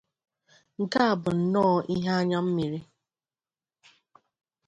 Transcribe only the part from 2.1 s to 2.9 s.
anya mmiri